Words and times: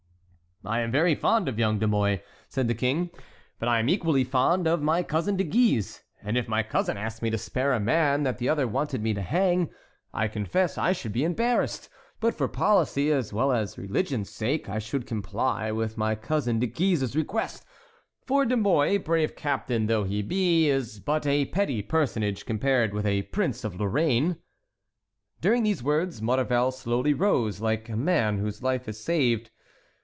"I 0.63 0.81
am 0.81 0.91
very 0.91 1.15
fond 1.15 1.49
of 1.49 1.57
young 1.57 1.79
De 1.79 1.87
Mouy," 1.87 2.19
said 2.47 2.67
the 2.67 2.75
King; 2.75 3.09
"but 3.57 3.67
I 3.67 3.79
am 3.79 3.89
equally 3.89 4.23
fond 4.23 4.67
of 4.67 4.79
my 4.79 5.01
cousin 5.01 5.35
De 5.35 5.43
Guise; 5.43 6.03
and 6.21 6.37
if 6.37 6.47
my 6.47 6.61
cousin 6.61 6.97
asked 6.97 7.23
me 7.23 7.31
to 7.31 7.37
spare 7.39 7.73
a 7.73 7.79
man 7.79 8.21
that 8.21 8.37
the 8.37 8.47
other 8.47 8.67
wanted 8.67 9.01
me 9.01 9.11
to 9.15 9.23
hang, 9.23 9.71
I 10.13 10.27
confess 10.27 10.77
I 10.77 10.91
should 10.91 11.13
be 11.13 11.23
embarrassed; 11.23 11.89
but 12.19 12.35
for 12.35 12.47
policy 12.47 13.11
as 13.11 13.33
well 13.33 13.51
as 13.51 13.79
religion's 13.79 14.29
sake 14.29 14.69
I 14.69 14.77
should 14.77 15.07
comply 15.07 15.71
with 15.71 15.97
my 15.97 16.13
cousin 16.13 16.59
De 16.59 16.67
Guise's 16.67 17.15
request, 17.15 17.65
for 18.27 18.45
De 18.45 18.55
Mouy, 18.55 18.99
brave 18.99 19.35
captain 19.35 19.87
though 19.87 20.03
he 20.03 20.21
be, 20.21 20.67
is 20.69 20.99
but 20.99 21.25
a 21.25 21.45
petty 21.45 21.81
personage 21.81 22.45
compared 22.45 22.93
with 22.93 23.07
a 23.07 23.23
prince 23.23 23.63
of 23.63 23.81
Lorraine." 23.81 24.37
During 25.41 25.63
these 25.63 25.81
words, 25.81 26.21
Maurevel 26.21 26.69
slowly 26.69 27.15
rose, 27.15 27.61
like 27.61 27.89
a 27.89 27.97
man 27.97 28.37
whose 28.37 28.61
life 28.61 28.87
is 28.87 29.03
saved. 29.03 29.49